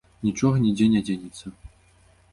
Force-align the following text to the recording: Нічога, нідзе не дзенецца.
Нічога, 0.27 0.61
нідзе 0.63 0.87
не 0.95 1.03
дзенецца. 1.09 1.55